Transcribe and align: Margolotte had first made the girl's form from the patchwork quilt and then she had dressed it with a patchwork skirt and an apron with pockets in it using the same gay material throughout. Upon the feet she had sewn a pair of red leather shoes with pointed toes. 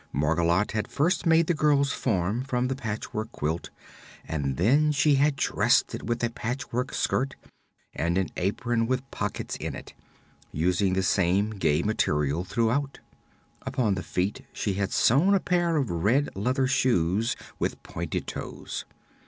Margolotte 0.11 0.71
had 0.71 0.87
first 0.87 1.27
made 1.27 1.45
the 1.45 1.53
girl's 1.53 1.91
form 1.91 2.43
from 2.43 2.69
the 2.69 2.75
patchwork 2.75 3.31
quilt 3.31 3.69
and 4.27 4.57
then 4.57 4.91
she 4.91 5.13
had 5.13 5.35
dressed 5.35 5.93
it 5.93 6.01
with 6.01 6.23
a 6.23 6.31
patchwork 6.31 6.91
skirt 6.91 7.35
and 7.93 8.17
an 8.17 8.29
apron 8.35 8.87
with 8.87 9.07
pockets 9.11 9.55
in 9.57 9.75
it 9.75 9.93
using 10.51 10.93
the 10.93 11.03
same 11.03 11.51
gay 11.51 11.83
material 11.83 12.43
throughout. 12.43 12.97
Upon 13.61 13.93
the 13.93 14.01
feet 14.01 14.43
she 14.51 14.73
had 14.73 14.91
sewn 14.91 15.35
a 15.35 15.39
pair 15.39 15.77
of 15.77 15.91
red 15.91 16.29
leather 16.35 16.65
shoes 16.65 17.35
with 17.59 17.83
pointed 17.83 18.25
toes. 18.25 18.85